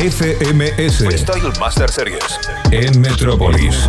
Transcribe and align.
FMS 0.00 0.96
Freestyle 0.96 1.52
Master 1.60 1.90
Series. 1.90 2.24
en 2.70 3.02
Metrópolis. 3.02 3.86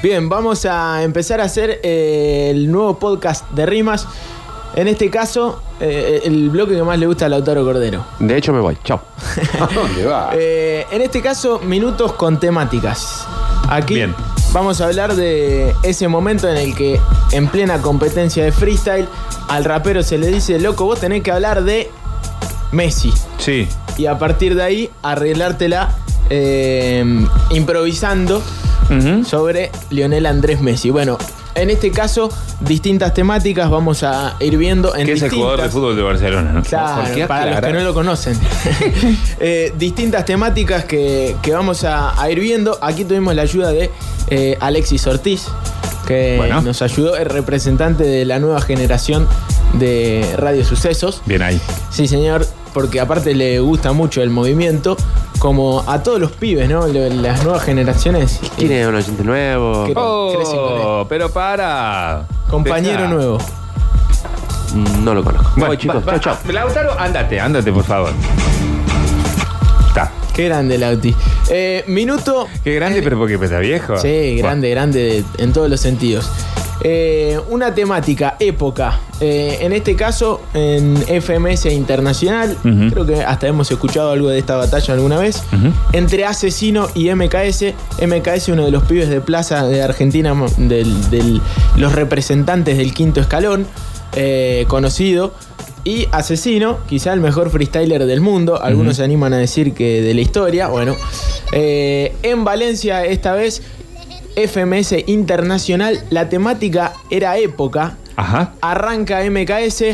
Bien, 0.00 0.28
vamos 0.28 0.64
a 0.64 1.02
empezar 1.02 1.40
a 1.40 1.44
hacer 1.44 1.80
eh, 1.82 2.50
el 2.52 2.70
nuevo 2.70 2.96
podcast 3.00 3.50
de 3.50 3.66
rimas. 3.66 4.06
En 4.76 4.86
este 4.86 5.10
caso, 5.10 5.60
eh, 5.80 6.20
el 6.24 6.50
bloque 6.50 6.76
que 6.76 6.84
más 6.84 6.96
le 7.00 7.06
gusta 7.08 7.26
a 7.26 7.28
Lautaro 7.30 7.64
Cordero. 7.64 8.04
De 8.20 8.36
hecho, 8.36 8.52
me 8.52 8.60
voy. 8.60 8.78
Chao. 8.84 9.00
¿A 9.60 9.66
dónde 9.74 10.06
va? 10.06 10.30
Eh, 10.34 10.86
en 10.92 11.02
este 11.02 11.20
caso, 11.20 11.58
minutos 11.58 12.12
con 12.12 12.38
temáticas. 12.38 13.26
Aquí 13.68 13.94
Bien. 13.94 14.14
vamos 14.52 14.80
a 14.80 14.84
hablar 14.86 15.16
de 15.16 15.74
ese 15.82 16.06
momento 16.06 16.48
en 16.48 16.58
el 16.58 16.76
que, 16.76 17.00
en 17.32 17.48
plena 17.48 17.82
competencia 17.82 18.44
de 18.44 18.52
freestyle, 18.52 19.08
al 19.48 19.64
rapero 19.64 20.04
se 20.04 20.16
le 20.16 20.28
dice, 20.28 20.60
loco, 20.60 20.84
vos 20.84 21.00
tenés 21.00 21.24
que 21.24 21.32
hablar 21.32 21.64
de 21.64 21.90
Messi. 22.70 23.12
Sí. 23.38 23.66
Y 23.96 24.06
a 24.06 24.18
partir 24.18 24.54
de 24.54 24.62
ahí, 24.62 24.90
arreglártela 25.02 25.90
eh, 26.30 27.04
improvisando 27.50 28.42
sobre 29.26 29.70
Lionel 29.90 30.26
Andrés 30.26 30.60
Messi. 30.60 30.90
Bueno, 30.90 31.16
en 31.54 31.70
este 31.70 31.90
caso, 31.90 32.28
distintas 32.60 33.14
temáticas 33.14 33.70
vamos 33.70 34.02
a 34.02 34.34
ir 34.40 34.56
viendo 34.58 34.94
en 34.96 35.06
Que 35.06 35.12
es 35.12 35.22
el 35.22 35.30
jugador 35.30 35.62
de 35.62 35.68
fútbol 35.68 35.96
de 35.96 36.02
Barcelona, 36.02 36.52
¿no? 36.52 36.62
Claro, 36.62 37.02
¿Por 37.02 37.14
qué 37.14 37.26
para 37.26 37.52
los 37.52 37.60
que 37.60 37.72
no 37.72 37.80
lo 37.80 37.94
conocen. 37.94 38.38
Eh, 39.40 39.72
distintas 39.78 40.24
temáticas 40.24 40.84
que, 40.84 41.36
que 41.42 41.52
vamos 41.52 41.84
a, 41.84 42.20
a 42.20 42.30
ir 42.30 42.40
viendo. 42.40 42.78
Aquí 42.80 43.04
tuvimos 43.04 43.34
la 43.34 43.42
ayuda 43.42 43.70
de 43.70 43.90
eh, 44.28 44.56
Alexis 44.60 45.06
Ortiz, 45.06 45.46
que 46.06 46.34
Bueno. 46.38 46.62
nos 46.62 46.82
ayudó, 46.82 47.16
el 47.16 47.26
representante 47.26 48.04
de 48.04 48.24
la 48.24 48.38
nueva 48.38 48.60
generación 48.60 49.26
de 49.78 50.34
Radio 50.38 50.64
Sucesos. 50.64 51.22
Bien 51.26 51.42
ahí. 51.42 51.60
Sí, 51.90 52.08
señor, 52.08 52.46
porque 52.72 53.00
aparte 53.00 53.34
le 53.34 53.60
gusta 53.60 53.92
mucho 53.92 54.22
el 54.22 54.30
movimiento, 54.30 54.96
como 55.38 55.84
a 55.86 56.02
todos 56.02 56.20
los 56.20 56.32
pibes, 56.32 56.68
¿no? 56.68 56.86
Las 56.86 57.42
nuevas 57.44 57.62
generaciones. 57.62 58.40
Tiene 58.56 58.86
un 58.86 58.94
oyente 58.94 59.22
nuevo. 59.24 59.86
Oh, 59.96 61.06
pero 61.08 61.30
para. 61.30 62.26
compañero 62.50 63.08
nuevo. 63.08 63.38
Mm, 64.74 65.04
No 65.04 65.14
lo 65.14 65.22
conozco. 65.22 65.50
Bueno, 65.54 65.66
Voy, 65.68 65.76
chicos. 65.78 66.04
Chao, 66.04 66.18
chao. 66.18 66.36
Lautaro, 66.52 66.98
ándate, 66.98 67.38
ándate, 67.40 67.70
por 67.72 67.84
favor. 67.84 68.10
Está. 69.88 70.10
Qué 70.34 70.44
grande, 70.46 70.78
Lauti. 70.78 71.14
Eh, 71.48 71.84
minuto. 71.86 72.48
Qué 72.64 72.74
grande, 72.74 73.02
pero 73.02 73.16
porque 73.18 73.34
está 73.34 73.58
viejo. 73.58 73.96
Sí, 73.98 74.36
grande, 74.38 74.70
grande 74.70 75.24
de- 75.36 75.42
en 75.44 75.52
todos 75.52 75.70
los 75.70 75.78
sentidos. 75.80 76.28
Eh, 76.82 77.38
una 77.50 77.74
temática, 77.74 78.36
época. 78.40 78.98
Eh, 79.20 79.58
en 79.60 79.72
este 79.72 79.94
caso, 79.94 80.40
en 80.54 80.96
FMS 81.22 81.66
Internacional, 81.72 82.56
creo 82.90 83.06
que 83.06 83.22
hasta 83.22 83.46
hemos 83.46 83.70
escuchado 83.70 84.10
algo 84.10 84.28
de 84.28 84.38
esta 84.38 84.56
batalla 84.56 84.92
alguna 84.94 85.18
vez. 85.18 85.42
Entre 85.92 86.24
Asesino 86.24 86.88
y 86.94 87.08
MKS. 87.14 87.74
MKS, 88.02 88.48
uno 88.52 88.64
de 88.64 88.70
los 88.70 88.82
pibes 88.84 89.08
de 89.08 89.20
plaza 89.20 89.66
de 89.66 89.82
Argentina, 89.82 90.34
del- 90.58 91.10
del- 91.10 91.40
los 91.76 91.92
representantes 91.94 92.76
del 92.76 92.92
quinto 92.92 93.20
escalón, 93.20 93.66
eh, 94.16 94.64
conocido. 94.68 95.32
Y 95.84 96.08
Asesino, 96.12 96.78
quizá 96.88 97.12
el 97.12 97.20
mejor 97.20 97.50
freestyler 97.50 98.06
del 98.06 98.20
mundo. 98.22 98.60
Algunos 98.62 98.96
se 98.96 99.04
animan 99.04 99.32
a 99.34 99.36
decir 99.38 99.74
que 99.74 100.00
de 100.02 100.14
la 100.14 100.20
historia. 100.22 100.68
Bueno, 100.68 100.96
en 101.52 102.42
Valencia 102.44 103.04
esta 103.04 103.34
vez, 103.34 103.62
FMS 104.36 104.94
Internacional, 105.06 106.02
la 106.10 106.28
temática 106.28 106.92
era 107.10 107.38
época. 107.38 107.96
Ajá. 108.16 108.54
Arranca 108.60 109.20
MKS 109.28 109.84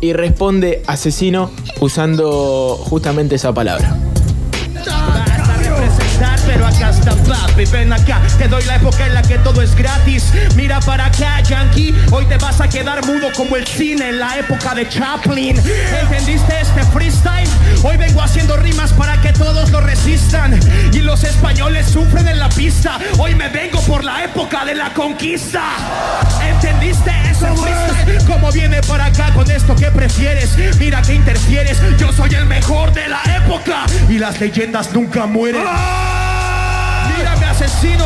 y 0.00 0.12
responde 0.12 0.82
Asesino 0.86 1.50
usando 1.80 2.76
justamente 2.76 3.36
esa 3.36 3.52
palabra. 3.52 3.96
Vas 6.86 7.00
a 7.00 7.10
representar, 7.10 7.16
pero 7.16 7.16
acá 7.16 7.16
está 7.16 7.46
papi, 7.46 7.64
ven 7.66 7.92
acá, 7.92 8.22
te 8.38 8.48
doy 8.48 8.64
la 8.64 8.76
época 8.76 9.06
en 9.06 9.14
la 9.14 9.22
que 9.22 9.38
todo 9.38 9.60
es 9.60 9.74
gratis. 9.74 10.32
Mira 10.54 10.78
para 10.80 11.06
acá, 11.06 11.40
Yankee, 11.40 11.94
hoy 12.12 12.24
te 12.26 12.36
vas 12.36 12.60
a 12.60 12.68
quedar 12.68 13.04
mudo 13.04 13.28
como 13.36 13.56
el 13.56 13.66
cine 13.66 14.10
en 14.10 14.18
la 14.20 14.38
época 14.38 14.74
de 14.74 14.88
Chaplin. 14.88 15.60
¿Entendiste 16.00 16.60
este 16.60 16.84
freestyle? 16.92 17.48
Hoy 17.82 17.96
vengo 17.96 18.22
haciendo 18.22 18.56
rimas 18.56 18.92
para 18.92 19.20
que 19.20 19.32
todos 19.32 19.70
lo 19.70 19.80
resistan. 19.80 20.58
Y 20.92 21.00
los 21.00 21.24
españoles 21.24 21.86
sufren 21.86 22.28
en 22.28 22.38
la 22.38 22.48
pista. 22.50 22.98
Hoy 23.18 23.34
me 23.34 23.48
vengo 23.48 23.80
por 23.82 24.04
la 24.04 24.24
época 24.24 24.64
de 24.64 24.74
la 24.74 24.92
conquista. 24.94 25.62
¿Entendiste 26.40 27.10
ese 27.28 27.46
freestyle? 27.54 28.24
¿Cómo 28.26 28.52
viene 28.52 28.80
para 28.82 29.06
acá 29.06 29.32
con 29.34 29.50
esto 29.50 29.74
que 29.74 29.90
prefieres? 29.90 30.56
Mira 30.78 31.02
que 31.02 31.14
interfieres, 31.14 31.80
yo 31.98 32.12
soy 32.12 32.34
el 32.34 32.46
mejor 32.46 32.92
de 32.92 33.08
la 33.08 33.22
época. 33.36 33.86
Y 34.08 34.18
las 34.18 34.40
leyendas 34.40 34.92
nunca 34.92 35.26
mueren. 35.26 35.64
Mírame, 37.16 37.46
asesino. 37.46 38.04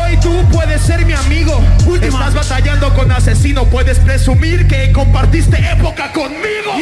Hoy 0.00 0.16
tú 0.20 0.32
puedes 0.52 0.80
ser 0.80 1.04
mi 1.04 1.12
amigo. 1.12 1.60
Estás 2.00 2.34
batallando 2.34 2.92
con 2.94 3.10
asesino. 3.12 3.64
Puedes 3.66 3.98
presumir 3.98 4.66
que 4.66 4.92
compartiste 4.92 5.56
época 5.72 6.12
conmigo. 6.12 6.72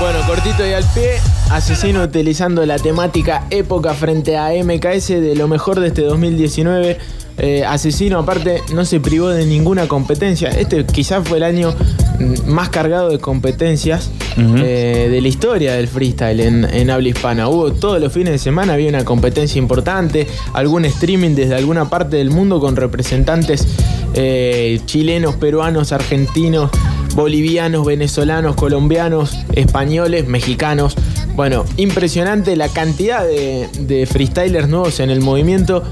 Bueno, 0.00 0.20
cortito 0.26 0.64
y 0.64 0.72
al 0.72 0.84
pie, 0.94 1.18
Asesino 1.50 2.02
utilizando 2.02 2.64
la 2.64 2.78
temática 2.78 3.44
época 3.50 3.94
frente 3.94 4.36
a 4.36 4.50
MKS 4.50 5.08
de 5.08 5.34
lo 5.34 5.48
mejor 5.48 5.80
de 5.80 5.88
este 5.88 6.02
2019. 6.02 6.98
Eh, 7.38 7.64
Asesino 7.64 8.18
aparte 8.18 8.62
no 8.74 8.84
se 8.84 9.00
privó 9.00 9.28
de 9.28 9.46
ninguna 9.46 9.86
competencia. 9.86 10.50
Este 10.50 10.84
quizás 10.84 11.26
fue 11.26 11.38
el 11.38 11.44
año 11.44 11.74
mm, 12.18 12.50
más 12.50 12.68
cargado 12.68 13.10
de 13.10 13.18
competencias 13.18 14.10
eh, 14.36 15.08
de 15.10 15.20
la 15.20 15.28
historia 15.28 15.74
del 15.74 15.88
freestyle 15.88 16.40
en, 16.40 16.64
en 16.64 16.90
habla 16.90 17.08
hispana. 17.08 17.48
Hubo 17.48 17.72
todos 17.72 18.00
los 18.00 18.12
fines 18.12 18.32
de 18.32 18.38
semana, 18.38 18.74
había 18.74 18.88
una 18.88 19.04
competencia 19.04 19.58
importante, 19.58 20.26
algún 20.52 20.84
streaming 20.84 21.34
desde 21.34 21.54
alguna 21.54 21.88
parte 21.88 22.16
del 22.16 22.30
mundo 22.30 22.60
con 22.60 22.76
representantes 22.76 23.66
eh, 24.14 24.80
chilenos, 24.86 25.36
peruanos, 25.36 25.92
argentinos, 25.92 26.70
bolivianos, 27.14 27.86
venezolanos, 27.86 28.56
colombianos, 28.56 29.36
españoles, 29.54 30.26
mexicanos. 30.26 30.96
Bueno, 31.36 31.64
impresionante 31.76 32.56
la 32.56 32.68
cantidad 32.68 33.24
de, 33.24 33.68
de 33.80 34.06
freestylers 34.06 34.68
nuevos 34.68 34.98
en 34.98 35.10
el 35.10 35.20
movimiento. 35.20 35.84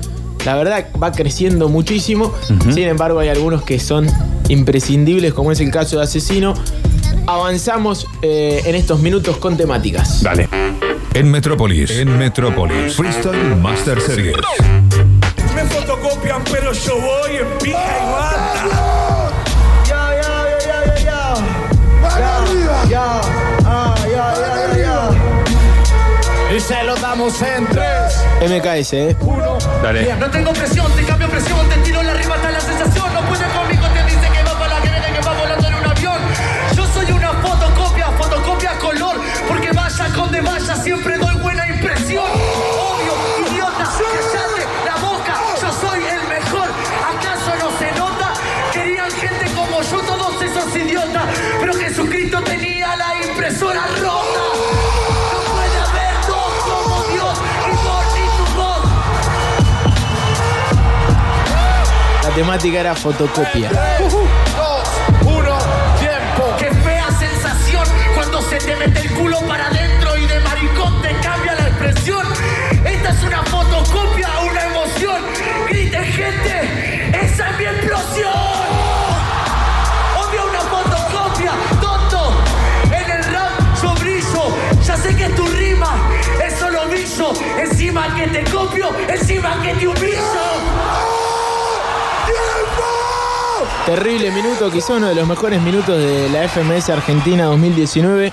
La 0.47 0.55
verdad 0.55 0.87
va 1.03 1.11
creciendo 1.11 1.69
muchísimo. 1.69 2.33
Sin 2.71 2.85
embargo, 2.85 3.19
hay 3.19 3.29
algunos 3.31 3.65
que 3.65 3.81
son 3.81 4.07
imprescindibles, 4.49 5.35
como 5.35 5.51
es 5.51 5.59
el 5.59 5.73
caso 5.73 5.97
de 5.97 6.05
Asesino. 6.05 6.55
Avanzamos 7.27 8.07
eh, 8.23 8.63
en 8.65 8.77
estos 8.77 9.01
minutos 9.01 9.39
con 9.39 9.57
temáticas. 9.57 10.23
Dale. 10.23 10.49
En 11.15 11.33
Metrópolis. 11.33 11.91
En 11.91 12.17
Metrópolis. 12.17 12.95
Freestyle 12.95 13.57
Master 13.57 14.01
Series. 14.01 14.37
Me 15.53 15.65
fotocopian, 15.65 16.45
pero 16.45 16.73
yo 16.73 16.95
voy 16.95 17.39
en 17.39 17.59
pija 17.59 17.99
y 17.99 18.13
bata. 18.13 18.77
Y 26.57 26.61
se 26.61 26.83
lo 26.85 26.97
damos 26.97 27.43
en 27.43 27.67
tres. 27.67 28.25
MKS, 28.41 28.93
¿eh? 28.95 29.17
Dale. 29.83 30.15
No 30.17 30.31
tengo 30.31 30.55
presión, 30.55 30.91
te 30.93 31.03
cambio 31.03 31.29
presión, 31.29 31.69
te 31.69 31.75
temática 62.37 62.81
era 62.81 62.95
fotocopia. 62.95 63.71
Qué 66.59 66.71
fea 66.85 67.09
sensación 67.19 67.83
cuando 68.15 68.43
se 68.43 68.59
te 68.59 68.77
mete 68.77 69.01
el 69.01 69.11
culo 69.13 69.41
para 69.49 69.69
adentro 69.69 70.19
y 70.19 70.27
de 70.27 70.39
maricón 70.41 71.01
te 71.01 71.15
cambia 71.21 71.55
la 71.55 71.67
expresión. 71.69 72.27
Esta 72.85 73.09
es 73.09 73.23
una 73.23 73.43
fotocopia, 73.45 74.29
una 74.51 74.67
emoción. 74.67 75.23
Griten 75.67 76.05
gente, 76.05 77.11
esa 77.25 77.49
es 77.49 77.59
mi 77.59 77.65
explosión. 77.65 78.57
Ya 84.85 84.97
sé 84.97 85.17
que 85.17 85.25
es 85.25 85.35
tu 85.35 85.45
rima, 85.47 85.97
es 86.45 86.59
solo 86.59 86.87
brillo. 86.89 87.33
Encima 87.59 88.15
que 88.15 88.29
te 88.29 88.45
copio, 88.51 88.95
encima 89.09 89.61
que 89.63 89.75
te 89.75 89.89
humillo. 89.89 90.36
Terrible 93.87 94.33
minuto, 94.33 94.69
quizá 94.69 94.97
uno 94.97 95.07
de 95.07 95.15
los 95.15 95.29
mejores 95.29 95.63
minutos 95.63 95.97
de 95.97 96.29
la 96.31 96.49
FMS 96.49 96.91
Argentina 96.91 97.45
2019 97.45 98.33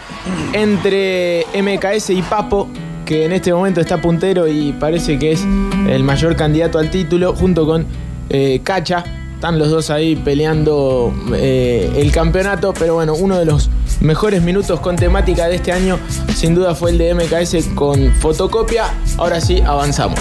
entre 0.51 1.45
MKS 1.53 2.09
y 2.09 2.23
Papo, 2.23 2.67
que 3.05 3.25
en 3.25 3.33
este 3.33 3.53
momento 3.53 3.79
está 3.79 4.01
puntero 4.01 4.47
y 4.47 4.71
parece 4.73 5.19
que 5.19 5.33
es 5.33 5.45
el 5.87 6.03
mayor 6.03 6.35
candidato 6.35 6.79
al 6.79 6.89
título, 6.89 7.35
junto 7.35 7.67
con 7.67 7.85
eh, 8.31 8.61
Cacha. 8.63 9.03
Están 9.35 9.59
los 9.59 9.69
dos 9.69 9.91
ahí 9.91 10.15
peleando 10.15 11.13
eh, 11.35 11.91
el 11.97 12.11
campeonato, 12.11 12.73
pero 12.73 12.95
bueno, 12.95 13.13
uno 13.13 13.37
de 13.37 13.45
los 13.45 13.69
mejores 14.01 14.41
minutos 14.41 14.79
con 14.79 14.95
temática 14.95 15.47
de 15.47 15.57
este 15.57 15.71
año 15.71 15.99
sin 16.33 16.55
duda 16.55 16.73
fue 16.73 16.89
el 16.89 16.97
de 16.97 17.13
MKS 17.13 17.67
con 17.75 18.11
fotocopia. 18.15 18.85
Ahora 19.19 19.39
sí, 19.39 19.61
avanzamos. 19.61 20.19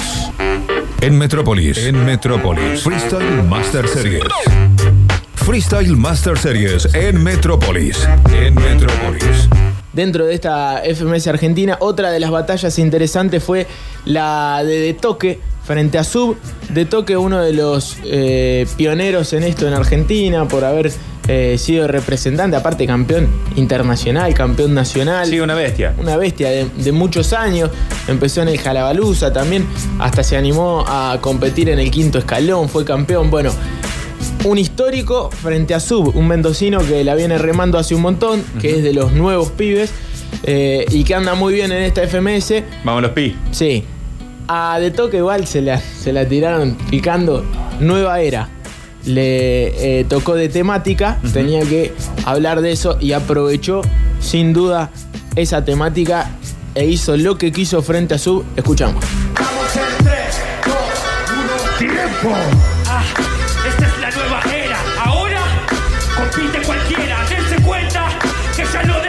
En 1.00 1.16
Metrópolis, 1.16 1.78
en 1.78 2.04
Metrópolis, 2.04 2.82
Freestyle 2.82 3.42
Master 3.44 3.88
Series. 3.88 4.22
Freestyle 5.44 5.96
Master 5.96 6.38
Series 6.38 6.88
en 6.94 7.20
Metrópolis, 7.20 8.06
en 8.32 8.54
Metrópolis. 8.54 9.48
Dentro 9.92 10.24
de 10.24 10.34
esta 10.34 10.82
FMS 10.84 11.26
Argentina, 11.26 11.78
otra 11.80 12.12
de 12.12 12.20
las 12.20 12.30
batallas 12.30 12.78
interesantes 12.78 13.42
fue 13.42 13.66
la 14.04 14.62
de 14.62 14.78
De 14.78 14.94
Toque 14.94 15.40
frente 15.64 15.98
a 15.98 16.04
Sub. 16.04 16.36
De 16.68 16.84
Toque, 16.84 17.16
uno 17.16 17.40
de 17.40 17.54
los 17.54 17.96
eh, 18.04 18.66
pioneros 18.76 19.32
en 19.32 19.42
esto 19.42 19.66
en 19.66 19.74
Argentina, 19.74 20.46
por 20.46 20.64
haber 20.64 20.92
eh, 21.26 21.56
sido 21.58 21.88
representante, 21.88 22.56
aparte 22.56 22.86
campeón 22.86 23.28
internacional, 23.56 24.32
campeón 24.34 24.74
nacional. 24.74 25.28
Sí, 25.28 25.40
una 25.40 25.54
bestia. 25.54 25.92
Una 25.98 26.16
bestia 26.16 26.50
de, 26.50 26.68
de 26.68 26.92
muchos 26.92 27.32
años. 27.32 27.70
Empezó 28.06 28.42
en 28.42 28.48
el 28.48 28.58
Jalabaluza 28.58 29.32
también, 29.32 29.66
hasta 29.98 30.22
se 30.22 30.36
animó 30.36 30.84
a 30.86 31.18
competir 31.20 31.68
en 31.68 31.80
el 31.80 31.90
quinto 31.90 32.18
escalón, 32.18 32.68
fue 32.68 32.84
campeón. 32.84 33.28
Bueno, 33.28 33.52
un 34.44 34.58
histórico 34.58 35.30
frente 35.30 35.74
a 35.74 35.80
Sub, 35.80 36.16
un 36.16 36.26
mendocino 36.26 36.80
que 36.80 37.04
la 37.04 37.14
viene 37.14 37.38
remando 37.38 37.78
hace 37.78 37.94
un 37.94 38.02
montón, 38.02 38.42
que 38.60 38.76
es 38.76 38.82
de 38.82 38.92
los 38.92 39.12
nuevos 39.12 39.50
pibes 39.50 39.92
eh, 40.42 40.84
y 40.90 41.04
que 41.04 41.14
anda 41.14 41.34
muy 41.34 41.54
bien 41.54 41.72
en 41.72 41.82
esta 41.82 42.06
FMS. 42.06 42.62
Vamos 42.84 43.02
los 43.02 43.12
pi. 43.12 43.36
Sí. 43.50 43.84
A 44.48 44.78
De 44.80 44.90
Toque 44.90 45.18
igual 45.18 45.46
se 45.46 45.62
la, 45.62 45.78
se 45.78 46.12
la 46.12 46.26
tiraron 46.26 46.76
picando 46.90 47.44
nueva 47.80 48.20
era. 48.20 48.48
Le 49.04 50.00
eh, 50.00 50.04
tocó 50.04 50.34
de 50.34 50.48
temática, 50.48 51.18
tenía 51.32 51.62
que 51.62 51.92
hablar 52.24 52.60
de 52.60 52.72
eso 52.72 52.98
y 53.00 53.12
aprovechó 53.12 53.82
sin 54.20 54.52
duda 54.52 54.90
esa 55.34 55.64
temática 55.64 56.30
e 56.74 56.86
hizo 56.86 57.16
lo 57.16 57.36
que 57.36 57.52
quiso 57.52 57.82
frente 57.82 58.14
a 58.14 58.18
Sub. 58.18 58.44
Escuchamos. 58.56 59.04
Vamos 59.34 59.76
en 59.76 60.04
3, 60.04 60.16
2, 60.66 60.74
1, 61.84 61.92
tiempo. 61.92 62.36
Ah, 62.86 63.04
esta 63.66 63.86
es 63.86 63.98
la 63.98 64.10
nueva 64.10 64.40
era. 64.52 64.78
Ahora 65.04 65.40
compite 66.16 66.62
cualquiera. 66.62 67.24
Dense 67.28 67.56
cuenta 67.62 68.08
que 68.56 68.64
ya 68.64 68.82
lo 68.82 69.01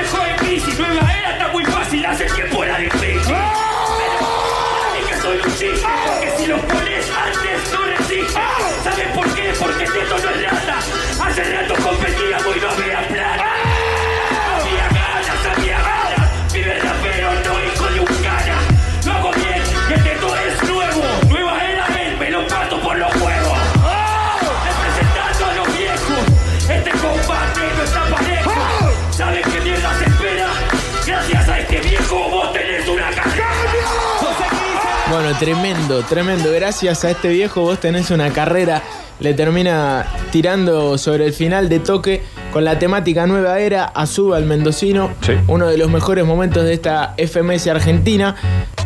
tremendo, 35.43 36.03
tremendo. 36.03 36.53
Gracias 36.53 37.03
a 37.03 37.11
este 37.11 37.27
viejo 37.27 37.61
vos 37.61 37.77
tenés 37.77 38.11
una 38.11 38.31
carrera. 38.31 38.81
Le 39.19 39.33
termina 39.33 40.05
tirando 40.31 40.97
sobre 40.97 41.25
el 41.25 41.33
final 41.33 41.67
de 41.67 41.79
toque 41.79 42.23
con 42.53 42.63
la 42.63 42.79
temática 42.79 43.27
nueva 43.27 43.59
era 43.59 43.83
a 43.83 44.05
Suba 44.05 44.37
al 44.37 44.45
Mendocino. 44.45 45.09
Sí. 45.19 45.33
Uno 45.47 45.67
de 45.67 45.77
los 45.77 45.89
mejores 45.89 46.25
momentos 46.25 46.63
de 46.63 46.73
esta 46.73 47.13
FMS 47.17 47.67
Argentina. 47.67 48.35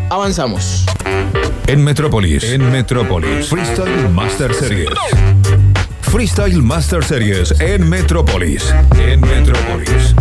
Avanzamos. 0.09 0.85
En 1.67 1.83
Metrópolis, 1.83 2.43
en 2.43 2.71
Metrópolis, 2.71 3.49
Freestyle 3.49 4.09
Master 4.09 4.51
Series. 4.55 4.89
Freestyle 6.01 6.63
Master 6.63 7.03
Series 7.03 7.53
en 7.59 7.87
Metrópolis, 7.87 8.73
en 8.97 9.21
Metrópolis. 9.21 10.15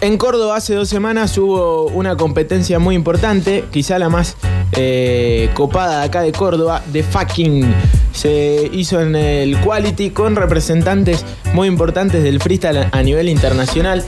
En 0.00 0.16
Córdoba 0.16 0.56
hace 0.56 0.74
dos 0.74 0.88
semanas 0.88 1.36
hubo 1.36 1.88
una 1.88 2.16
competencia 2.16 2.78
muy 2.78 2.94
importante, 2.94 3.64
quizá 3.70 3.98
la 3.98 4.08
más 4.08 4.36
eh, 4.76 5.50
copada 5.54 6.00
de 6.00 6.04
acá 6.06 6.22
de 6.22 6.32
Córdoba, 6.32 6.82
de 6.92 7.02
fucking. 7.02 7.74
Se 8.12 8.70
hizo 8.72 9.00
en 9.00 9.16
el 9.16 9.58
Quality 9.58 10.10
con 10.10 10.36
representantes 10.36 11.24
muy 11.52 11.68
importantes 11.68 12.22
del 12.22 12.40
freestyle 12.40 12.88
a 12.90 13.02
nivel 13.02 13.28
internacional. 13.28 14.04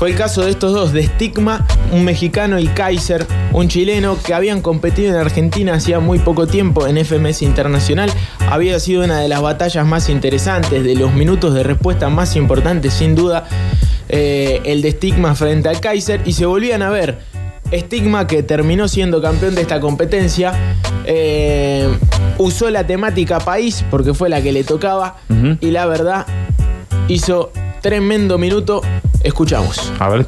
Fue 0.00 0.08
el 0.08 0.16
caso 0.16 0.40
de 0.40 0.50
estos 0.50 0.72
dos, 0.72 0.94
de 0.94 1.02
Stigma, 1.02 1.66
un 1.92 2.04
mexicano, 2.04 2.58
y 2.58 2.68
Kaiser, 2.68 3.26
un 3.52 3.68
chileno, 3.68 4.16
que 4.22 4.32
habían 4.32 4.62
competido 4.62 5.10
en 5.10 5.16
Argentina 5.16 5.74
hacía 5.74 6.00
muy 6.00 6.18
poco 6.18 6.46
tiempo 6.46 6.86
en 6.86 6.96
FMS 7.04 7.42
Internacional. 7.42 8.10
Había 8.48 8.80
sido 8.80 9.04
una 9.04 9.20
de 9.20 9.28
las 9.28 9.42
batallas 9.42 9.84
más 9.84 10.08
interesantes, 10.08 10.84
de 10.84 10.94
los 10.94 11.12
minutos 11.12 11.52
de 11.52 11.64
respuesta 11.64 12.08
más 12.08 12.34
importantes, 12.36 12.94
sin 12.94 13.14
duda, 13.14 13.46
eh, 14.08 14.62
el 14.64 14.80
de 14.80 14.92
Stigma 14.92 15.34
frente 15.34 15.68
al 15.68 15.80
Kaiser, 15.80 16.22
y 16.24 16.32
se 16.32 16.46
volvían 16.46 16.80
a 16.80 16.88
ver. 16.88 17.18
Stigma, 17.72 18.26
que 18.26 18.42
terminó 18.42 18.88
siendo 18.88 19.22
campeón 19.22 19.54
de 19.54 19.62
esta 19.62 19.80
competencia, 19.80 20.52
eh, 21.04 21.88
usó 22.38 22.70
la 22.70 22.86
temática 22.86 23.40
país, 23.40 23.84
porque 23.90 24.14
fue 24.14 24.28
la 24.28 24.42
que 24.42 24.52
le 24.52 24.64
tocaba, 24.64 25.16
y 25.60 25.70
la 25.70 25.86
verdad, 25.86 26.26
hizo 27.08 27.52
tremendo 27.80 28.38
minuto. 28.38 28.82
Escuchamos. 29.22 29.92
A 29.98 30.08
ver. 30.08 30.26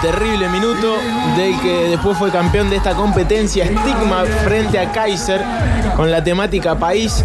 Terrible 0.00 0.48
minuto 0.48 0.96
del 1.36 1.58
que 1.60 1.88
después 1.90 2.16
fue 2.18 2.30
campeón 2.30 2.70
de 2.70 2.76
esta 2.76 2.94
competencia. 2.94 3.64
Stigma 3.64 4.24
frente 4.44 4.78
a 4.78 4.92
Kaiser 4.92 5.40
con 5.96 6.10
la 6.10 6.22
temática 6.22 6.78
país. 6.78 7.24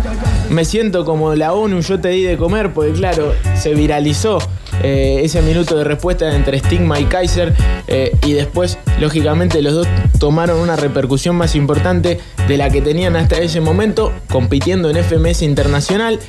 Me 0.49 0.65
siento 0.65 1.05
como 1.05 1.33
la 1.35 1.53
ONU, 1.53 1.81
yo 1.81 1.99
te 1.99 2.09
di 2.09 2.23
de 2.23 2.37
comer, 2.37 2.73
porque 2.73 2.91
claro, 2.93 3.33
se 3.55 3.73
viralizó 3.73 4.39
eh, 4.83 5.21
ese 5.23 5.41
minuto 5.41 5.77
de 5.77 5.83
respuesta 5.83 6.35
entre 6.35 6.59
Stigma 6.59 6.99
y 6.99 7.05
Kaiser. 7.05 7.53
eh, 7.87 8.15
y 8.25 8.33
después, 8.33 8.77
lógicamente, 8.99 9.61
los 9.61 9.73
dos 9.73 9.87
tomaron 10.19 10.59
una 10.59 10.75
repercusión 10.75 11.35
más 11.35 11.55
importante 11.55 12.19
de 12.47 12.57
la 12.57 12.69
que 12.69 12.81
tenían 12.81 13.15
hasta 13.15 13.37
ese 13.37 13.61
momento, 13.61 14.11
compitiendo 14.29 14.89
en 14.89 14.97
FMS 14.97 15.41
Internacional. 15.41 16.19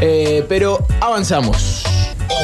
Eh, 0.00 0.44
pero 0.48 0.78
avanzamos. 1.00 1.84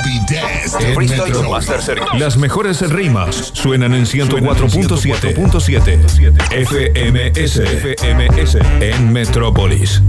En. 0.06 1.50
Master. 1.50 2.00
Las 2.18 2.36
mejores 2.36 2.80
rimas 2.90 3.50
suenan 3.54 3.94
en 3.94 4.04
104.7 4.06 5.36
FMS 6.66 7.60
FMS 7.60 8.58
en 8.80 9.12
Metrópolis. 9.12 10.02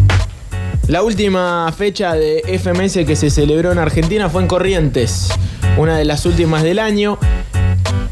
La 0.87 1.01
última 1.03 1.71
fecha 1.75 2.13
de 2.13 2.43
FMS 2.61 3.05
que 3.05 3.15
se 3.15 3.29
celebró 3.29 3.71
en 3.71 3.79
Argentina 3.79 4.29
fue 4.29 4.41
en 4.43 4.47
Corrientes, 4.47 5.29
una 5.77 5.97
de 5.97 6.05
las 6.05 6.25
últimas 6.25 6.63
del 6.63 6.79
año. 6.79 7.17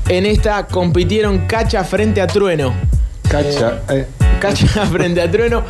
En 0.09 0.25
esta 0.25 0.67
compitieron 0.67 1.45
Cacha 1.47 1.83
frente 1.83 2.21
a 2.21 2.27
Trueno. 2.27 2.73
Cacha. 3.29 3.81
eh. 3.89 4.07
Cacha 4.39 4.85
frente 4.91 5.21
a 5.21 5.29
Trueno. 5.31 5.63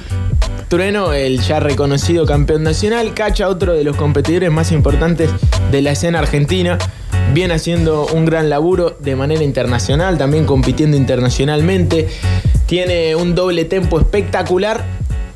Trueno, 0.68 1.14
el 1.14 1.42
ya 1.42 1.60
reconocido 1.60 2.26
campeón 2.26 2.64
nacional. 2.64 3.14
Cacha, 3.14 3.50
otro 3.50 3.74
de 3.74 3.84
los 3.84 3.96
competidores 3.96 4.52
más 4.52 4.72
importantes 4.72 5.30
de 5.72 5.82
la 5.84 5.92
escena 5.92 6.20
argentina. 6.20 6.80
Viene 7.34 7.54
haciendo 7.54 8.08
un 8.08 8.26
gran 8.26 8.50
laburo 8.50 8.98
de 9.00 9.16
manera 9.16 9.44
internacional, 9.44 10.18
también 10.18 10.46
compitiendo 10.46 10.98
internacionalmente. 10.98 12.08
Tiene 12.66 13.16
un 13.16 13.36
doble 13.36 13.66
tempo 13.66 14.00
espectacular. 14.00 14.84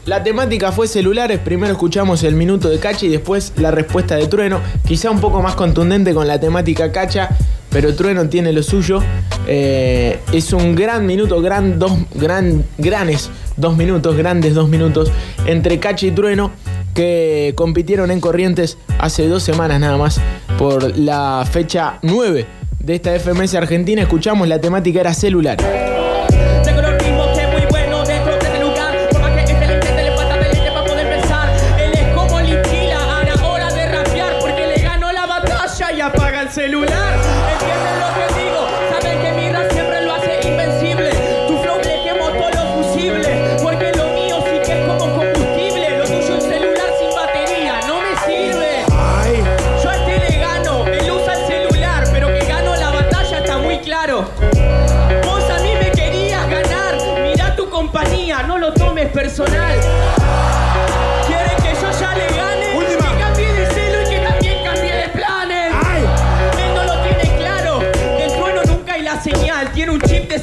La 0.05 0.24
temática 0.24 0.71
fue 0.71 0.88
celulares. 0.88 1.38
Primero 1.38 1.74
escuchamos 1.74 2.24
el 2.24 2.33
minuto 2.33 2.67
de 2.67 2.79
Cacha 2.79 3.05
y 3.05 3.09
después 3.09 3.53
la 3.57 3.69
respuesta 3.69 4.15
de 4.15 4.25
Trueno. 4.25 4.59
Quizá 4.88 5.12
un 5.12 5.21
poco 5.21 5.43
más 5.43 5.53
contundente 5.53 6.15
con 6.15 6.27
la 6.27 6.39
temática 6.39 6.91
Cacha, 6.91 7.29
pero 7.72 7.96
Trueno 7.96 8.28
tiene 8.30 8.54
lo 8.54 8.64
suyo. 8.64 9.02
Eh, 9.48 10.20
es 10.32 10.54
un 10.54 10.76
gran 10.76 11.06
minuto, 11.06 11.42
gran 11.42 11.80
dos, 11.80 11.94
gran, 12.16 12.64
granes 12.78 13.30
dos 13.58 13.76
minutos, 13.78 14.16
grandes 14.16 14.54
dos 14.54 14.70
minutos 14.70 15.12
entre 15.46 15.80
Cacha 15.80 16.08
y 16.08 16.12
Trueno 16.12 16.52
que 16.94 17.54
compitieron 17.56 18.12
en 18.12 18.20
Corrientes 18.20 18.78
hace 18.98 19.28
dos 19.28 19.44
semanas 19.44 19.80
nada 19.80 19.98
más 19.98 20.20
por 20.58 20.98
la 20.98 21.48
fecha 21.50 22.00
9 22.02 22.46
de 22.80 22.96
esta 22.96 23.18
FMS 23.18 23.56
Argentina. 23.56 24.02
Escuchamos 24.02 24.48
la 24.48 24.60
temática 24.60 25.00
era 25.00 25.14
celular. 25.14 25.58
Tengo 26.64 26.82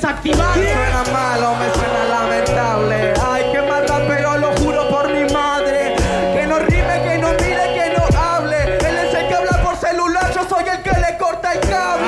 chip 0.06 0.32
desactivado. 0.32 0.54
Suena 0.54 1.04
malo, 1.12 1.54
me 1.56 1.75
suena 1.75 2.04
lamentable. 2.04 3.14
Ay, 3.25 3.44
qué 3.52 3.62
mata, 3.62 4.00
pero 4.06 4.36
lo 4.38 4.52
juro 4.56 4.88
por 4.88 5.08
mi 5.10 5.32
madre. 5.32 5.96
Que 6.34 6.46
no 6.46 6.58
rime, 6.58 7.02
que 7.02 7.18
no 7.18 7.28
mire, 7.32 7.75
que 7.75 7.96
no 7.96 8.18
hable. 8.18 8.78
Él 8.78 8.96
es 8.98 9.14
el 9.14 9.28
que 9.28 9.34
habla 9.34 9.62
por 9.62 9.76
celular, 9.76 10.32
yo 10.32 10.48
soy 10.48 10.64
el 10.68 10.82
que 10.82 11.00
le 11.00 11.18
corta 11.18 11.52
el 11.52 11.60
cable. 11.60 12.06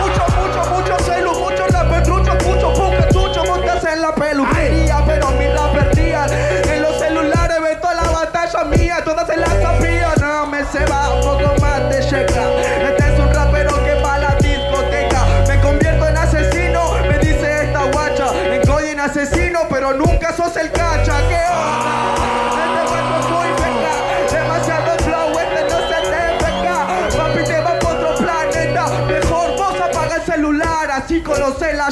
Mucho, 0.00 0.24
mucho, 0.38 0.70
mucho 0.70 1.04
celu, 1.04 1.32
mucho 1.32 1.66
rap 1.68 2.02
trucho, 2.02 2.34
mucho 2.46 2.72
puca, 2.74 3.08
chucho, 3.08 3.44
montas 3.44 3.84
en 3.84 4.02
la 4.02 4.14
peluquería. 4.14 5.02
Pero 5.06 5.30
mi 5.30 5.46
rap 5.48 5.76
es 5.76 5.96
real. 5.96 6.30
En 6.32 6.82
los 6.82 6.98
celulares 6.98 7.62
ve 7.62 7.76
toda 7.76 7.94
la 7.94 8.10
batalla 8.10 8.64
mía, 8.64 9.02
todas 9.04 9.26
se 9.26 9.36
la 9.36 9.46
sabía. 9.46 10.14
No 10.20 10.46
me 10.46 10.64
se 10.64 10.84
va, 10.86 11.09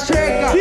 checa. 0.06 0.52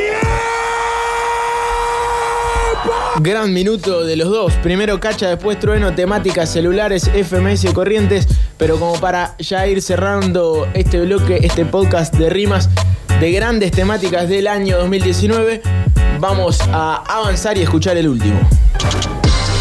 Gran 3.19 3.51
minuto 3.51 4.05
de 4.05 4.15
los 4.15 4.29
dos. 4.29 4.53
Primero 4.61 4.99
Cacha, 4.99 5.29
después 5.29 5.59
Trueno, 5.59 5.95
temáticas 5.95 6.51
celulares, 6.51 7.09
FMS 7.09 7.65
Corrientes. 7.73 8.27
Pero 8.57 8.79
como 8.79 8.99
para 8.99 9.35
ya 9.39 9.65
ir 9.67 9.81
cerrando 9.81 10.67
este 10.73 11.01
bloque, 11.01 11.39
este 11.41 11.65
podcast 11.65 12.13
de 12.13 12.29
rimas 12.29 12.69
de 13.19 13.31
grandes 13.31 13.71
temáticas 13.71 14.29
del 14.29 14.47
año 14.47 14.77
2019, 14.77 15.61
vamos 16.19 16.61
a 16.71 17.03
avanzar 17.07 17.57
y 17.57 17.63
escuchar 17.63 17.97
el 17.97 18.07
último. 18.07 18.39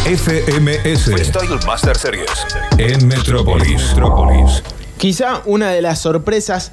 FMS 0.04 1.04
Freestyle 1.04 1.58
Master 1.66 1.96
Series. 1.96 2.30
en 2.78 3.08
Metrópolis. 3.08 3.88
Metrópolis. 3.88 4.62
Quizá 4.98 5.40
una 5.46 5.70
de 5.70 5.82
las 5.82 5.98
sorpresas 5.98 6.72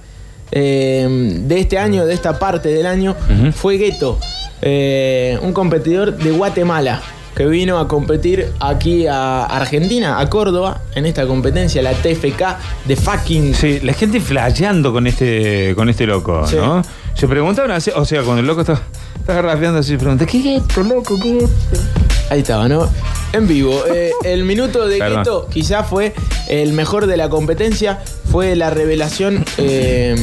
eh, 0.52 1.08
de 1.42 1.60
este 1.60 1.78
año, 1.78 2.06
de 2.06 2.14
esta 2.14 2.38
parte 2.40 2.70
del 2.70 2.86
año, 2.86 3.16
fue 3.56 3.78
Gueto, 3.78 4.20
eh, 4.62 5.38
un 5.42 5.54
competidor 5.54 6.16
de 6.18 6.32
Guatemala 6.32 7.02
que 7.36 7.48
vino 7.48 7.80
a 7.80 7.88
competir 7.88 8.48
aquí 8.60 9.08
a 9.08 9.46
Argentina, 9.46 10.20
a 10.20 10.30
Córdoba, 10.30 10.82
en 10.94 11.08
esta 11.08 11.26
competencia, 11.26 11.82
la 11.82 11.94
TFK 11.94 12.58
de 12.86 12.96
fucking. 12.96 13.56
Sí, 13.56 13.80
la 13.82 13.94
gente 13.94 14.20
flasheando 14.20 14.94
con 14.94 15.08
este, 15.08 15.74
con 15.76 15.90
este 15.90 16.06
loco, 16.06 16.46
Sí. 16.46 16.58
¿no? 16.58 16.84
Se 17.16 17.28
preguntaban, 17.28 17.72
así- 17.72 17.92
o 17.96 18.06
sea, 18.06 18.22
cuando 18.22 18.42
el 18.42 18.46
loco 18.48 18.62
está, 18.62 18.80
está 19.18 19.42
rapeando 19.42 19.80
así, 19.80 19.98
pregunta, 19.98 20.26
¿qué 20.28 20.38
es 20.40 20.62
esto, 20.62 20.84
loco? 20.84 21.16
¿Qué 21.22 21.38
es 21.38 21.44
esto? 21.46 22.03
Ahí 22.30 22.40
estaba, 22.40 22.68
¿no? 22.68 22.90
En 23.34 23.48
vivo. 23.48 23.84
Eh, 23.94 24.12
el 24.24 24.44
minuto 24.44 24.88
de 24.88 24.98
Perdón. 24.98 25.18
Gueto 25.18 25.48
quizá 25.52 25.84
fue 25.84 26.14
el 26.48 26.74
mejor 26.74 27.08
de 27.08 27.18
la 27.18 27.30
competencia. 27.30 28.00
Fue 28.32 28.56
la 28.56 28.70
revelación 28.70 29.46
eh, 29.58 30.16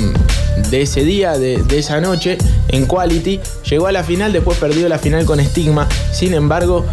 de 0.70 0.82
ese 0.82 1.04
día, 1.04 1.38
de, 1.38 1.62
de 1.62 1.78
esa 1.78 2.00
noche, 2.00 2.38
en 2.68 2.86
Quality. 2.86 3.40
Llegó 3.68 3.86
a 3.86 3.92
la 3.92 4.02
final, 4.02 4.32
después 4.32 4.58
perdió 4.58 4.88
la 4.88 4.98
final 4.98 5.24
con 5.24 5.38
Stigma. 5.40 5.88
Sin 6.12 6.34
embargo, 6.34 6.84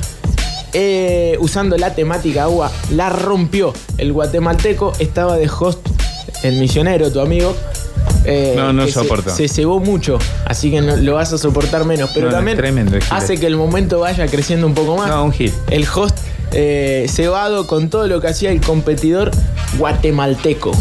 eh, 0.74 1.38
usando 1.40 1.78
la 1.78 1.96
temática 1.96 2.44
agua, 2.44 2.72
la 2.92 3.10
rompió. 3.10 3.74
El 3.98 4.14
guatemalteco 4.14 4.94
estaba 5.00 5.38
de 5.38 5.50
host, 5.50 5.80
el 6.44 6.60
misionero, 6.60 7.12
tu 7.12 7.20
amigo. 7.20 7.56
Eh, 8.26 8.54
No, 8.56 8.74
no 8.74 8.86
que 8.86 8.92
se- 8.92 9.48
cebó 9.48 9.80
mucho, 9.80 10.20
así 10.46 10.72
que 10.72 10.82
no- 10.82 10.96
lo 10.98 11.14
vas 11.16 11.32
a 11.34 11.38
soportar 11.38 11.86
menos. 11.86 12.10
Pero 12.14 12.28
No, 12.28 12.34
también 12.34 12.58
tremendo, 12.58 12.98
hace 13.10 13.38
que 13.38 13.48
el 13.48 13.56
momento 13.56 14.00
vaya 14.00 14.26
creciendo 14.28 14.68
un 14.68 14.74
poco 14.74 14.98
más 14.98 15.08
No, 15.10 15.24
un 15.26 15.32
hit. 15.32 15.54
el 15.70 15.86
host 15.94 16.18
eh, 16.54 17.06
cebado 17.10 17.68
con 17.68 17.90
todo 17.90 18.08
lo 18.08 18.22
que 18.22 18.28
hacía 18.28 18.52
el 18.52 18.62
competidor 18.62 19.32
guatemalteco. 19.78 20.72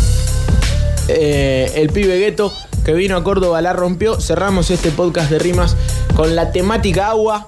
Eh, 1.08 1.72
el 1.76 1.88
pibe 1.90 2.18
gueto 2.18 2.52
que 2.84 2.92
vino 2.92 3.16
a 3.16 3.24
Córdoba 3.24 3.60
la 3.62 3.72
rompió. 3.72 4.20
Cerramos 4.20 4.70
este 4.70 4.90
podcast 4.90 5.30
de 5.30 5.38
rimas 5.38 5.76
con 6.14 6.34
la 6.36 6.52
temática 6.52 7.08
agua. 7.10 7.46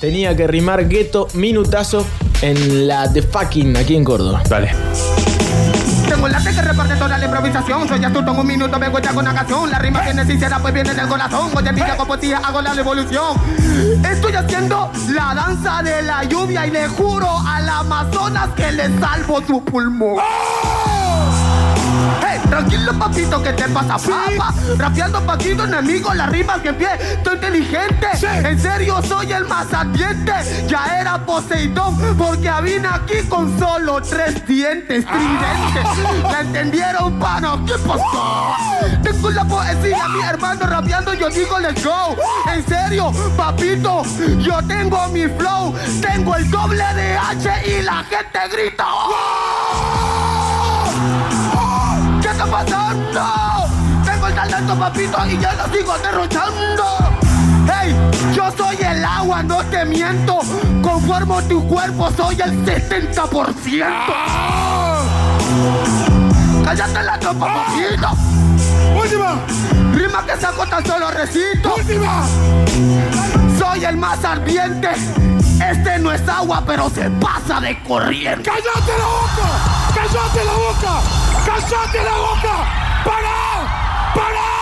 Tenía 0.00 0.36
que 0.36 0.46
rimar 0.46 0.86
gueto 0.88 1.28
minutazo 1.34 2.04
en 2.42 2.86
la 2.86 3.08
de 3.08 3.22
fucking 3.22 3.76
aquí 3.76 3.96
en 3.96 4.04
Córdoba. 4.04 4.42
Dale. 4.48 4.70
La 6.28 6.42
que 6.42 6.60
reparte 6.60 6.96
toda 6.96 7.18
la 7.18 7.24
improvisación. 7.24 7.86
Soy 7.86 8.04
astuto 8.04 8.32
en 8.32 8.38
un 8.38 8.46
minuto, 8.46 8.78
vengo 8.80 8.98
ya 8.98 9.10
con 9.10 9.18
una 9.18 9.32
canción. 9.32 9.70
La 9.70 9.78
rima 9.78 10.00
viene 10.00 10.24
sincera, 10.24 10.58
pues 10.58 10.74
viene 10.74 10.92
del 10.92 11.06
corazón. 11.06 11.50
Voy 11.52 11.68
a 11.68 11.72
ti 11.72 11.80
con 11.96 12.06
poesía, 12.06 12.38
hago 12.38 12.62
la 12.62 12.74
revolución. 12.74 13.36
Estoy 14.04 14.34
haciendo 14.34 14.90
la 15.10 15.34
danza 15.34 15.82
de 15.82 16.02
la 16.02 16.24
lluvia 16.24 16.66
y 16.66 16.70
le 16.72 16.88
juro 16.88 17.28
al 17.46 17.68
Amazonas 17.68 18.48
que 18.56 18.72
le 18.72 18.98
salvo 18.98 19.40
su 19.46 19.62
pulmón. 19.64 20.16
Tranquilo 22.66 22.98
papito, 22.98 23.42
¿qué 23.42 23.52
te 23.52 23.68
pasa? 23.68 23.96
Rapeando 24.76 25.20
paquito, 25.24 25.64
enemigo, 25.64 26.12
la 26.14 26.26
rima 26.26 26.60
que 26.60 26.72
pie, 26.72 26.88
estoy 27.12 27.34
inteligente. 27.34 28.08
En 28.44 28.60
serio, 28.60 29.00
soy 29.02 29.32
el 29.32 29.44
más 29.46 29.72
ardiente. 29.72 30.32
Ya 30.66 31.00
era 31.00 31.24
Poseidón, 31.24 31.96
porque 32.16 32.50
vine 32.62 32.88
aquí 32.88 33.22
con 33.28 33.56
solo 33.58 34.00
tres 34.02 34.44
dientes 34.46 35.04
tridentes. 35.06 36.22
¿La 36.24 36.40
entendieron, 36.40 37.18
pano? 37.18 37.64
¿Qué 37.64 37.74
pasó? 37.86 38.54
Tengo 39.02 39.30
la 39.30 39.44
poesía, 39.44 40.08
mi 40.08 40.22
hermano 40.22 40.66
rapeando, 40.66 41.14
yo 41.14 41.28
digo 41.28 41.58
let's 41.60 41.84
go. 41.84 42.16
En 42.52 42.66
serio, 42.66 43.12
papito, 43.36 44.02
yo 44.38 44.60
tengo 44.66 45.06
mi 45.08 45.26
flow, 45.26 45.74
tengo 46.00 46.34
el 46.36 46.50
doble 46.50 46.84
de 46.94 47.16
H 47.16 47.50
y 47.66 47.82
la 47.82 48.04
gente 48.04 48.38
grita. 48.50 48.84
"Oh". 48.88 49.65
Tengo 54.04 54.26
el 54.28 54.34
talento, 54.34 54.74
papito, 54.74 55.26
y 55.26 55.38
ya 55.38 55.52
lo 55.54 55.74
sigo 55.74 55.96
derrochando. 55.98 56.84
Hey, 57.66 57.94
yo 58.34 58.50
soy 58.56 58.76
el 58.76 59.04
agua, 59.04 59.42
no 59.42 59.64
te 59.64 59.84
miento. 59.84 60.38
Conformo 60.82 61.42
tu 61.42 61.66
cuerpo, 61.66 62.10
soy 62.16 62.40
el 62.40 62.64
70%. 62.64 63.86
Cállate 66.64 67.02
la 67.02 67.18
tropa, 67.18 67.46
papito. 67.46 68.08
Última. 69.00 69.38
Rima 69.92 70.24
que 70.26 70.36
saco 70.40 70.66
tan 70.66 70.84
solo 70.84 71.10
recito. 71.10 71.74
Última. 71.74 72.24
Soy 73.58 73.84
el 73.84 73.96
más 73.96 74.24
ardiente. 74.24 74.90
Este 75.60 75.98
no 75.98 76.12
es 76.12 76.28
agua, 76.28 76.62
pero 76.66 76.90
se 76.90 77.08
pasa 77.10 77.60
de 77.60 77.82
corriente. 77.82 78.50
¡Cállate 78.50 78.92
la 78.98 79.06
boca! 79.06 79.48
¡Cállate 79.94 80.44
la 80.44 80.52
boca! 80.52 81.00
¡Cállate 81.46 82.04
la 82.04 82.16
boca! 82.18 82.95
¡Para! 83.06 84.12
¡Para! 84.14 84.55